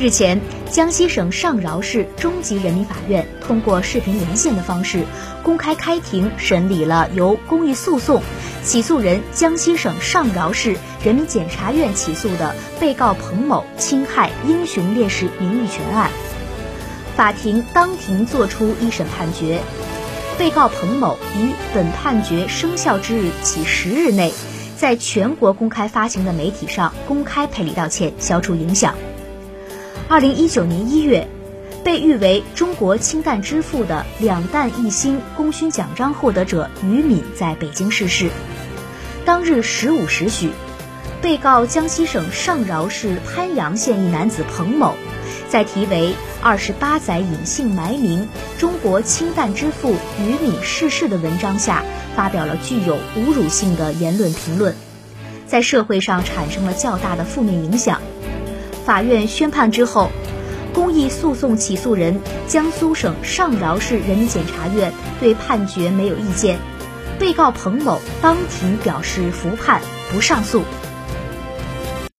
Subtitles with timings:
[0.00, 5.04] 日前，江西省上饶市中级人民法院通过视频连线的方式，
[5.44, 8.20] 公开开庭审理了由公益诉讼
[8.64, 16.10] 起诉人江西省上饶市人民检察院起诉的被告彭某侵害英雄烈士名誉权案。
[17.14, 19.60] 法庭当庭作出一审判决，
[20.36, 24.32] 被告彭某于本判决生效之日起十日内，
[24.76, 28.92] 在全国公开发行的媒体上公开赔礼道歉，消除影响。
[30.06, 31.26] 二零一九年一月，
[31.82, 38.28] 被誉为中国氢弹之父的两弹一星功勋奖章获得者于敏在北京逝世。
[39.24, 40.50] 当日十五时许，
[41.22, 44.94] 被告江西省上饶市潘阳县一男子彭某，
[45.48, 46.10] 在题为
[46.42, 48.28] 《二十八载隐姓埋名：
[48.58, 51.82] 中国氢弹之父于敏逝世》的文章下，
[52.14, 54.76] 发表了具有侮辱性的言论评论，
[55.46, 58.02] 在社会上产生了较大的负面影响。
[58.84, 60.10] 法院宣判之后，
[60.72, 66.58] 公益诉讼起诉人江苏省上饶市人民检察院对判决没有意见，
[67.18, 69.80] 被告彭某当庭表示服判，
[70.12, 70.62] 不上诉。